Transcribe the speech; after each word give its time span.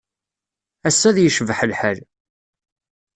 Ass-a 0.87 1.05
ad 1.09 1.17
yecbeḥ 1.19 1.59
lḥal. 1.71 1.99